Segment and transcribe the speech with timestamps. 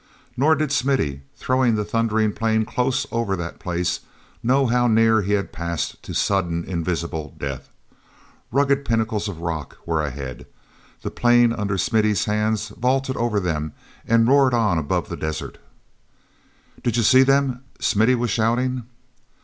[0.35, 3.99] Nor did Smithy, throwing the thundering plane close over that place,
[4.41, 7.69] know how near he had passed to sudden, invisible death.
[8.51, 10.47] Rugged pinnacles of rock were ahead.
[11.03, 13.73] The plane under Smithy's hands vaulted over them
[14.07, 15.59] and roared on above the desert.
[16.81, 18.85] "Did you see them?" Smithy was shouting.